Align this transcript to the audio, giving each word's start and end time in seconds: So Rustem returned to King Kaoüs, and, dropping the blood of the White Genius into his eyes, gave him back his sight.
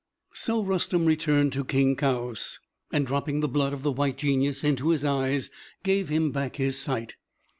So 0.33 0.63
Rustem 0.63 1.05
returned 1.05 1.53
to 1.53 1.63
King 1.63 1.95
Kaoüs, 1.95 2.57
and, 2.91 3.05
dropping 3.05 3.41
the 3.41 3.47
blood 3.47 3.71
of 3.71 3.83
the 3.83 3.91
White 3.91 4.17
Genius 4.17 4.63
into 4.63 4.89
his 4.89 5.05
eyes, 5.05 5.51
gave 5.83 6.09
him 6.09 6.31
back 6.31 6.55
his 6.55 6.75
sight. 6.79 7.17